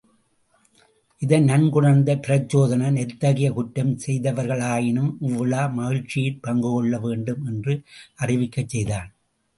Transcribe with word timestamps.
இதை 1.21 1.39
நன்குணர்ந்த 1.41 2.11
பிரச்சோதனன், 2.27 2.97
எத்தகைய 3.03 3.49
குற்றம் 3.51 3.93
செய்தவர்களாயினும் 4.05 5.11
இவ்விழா 5.21 5.63
மகிழ்ச்சியிற் 5.77 6.43
பங்குகொள்ள 6.47 6.99
வேண்டும் 6.99 7.43
என்று 7.45 7.75
அறிவிக்கச் 8.21 8.69
செய்தான். 8.69 9.11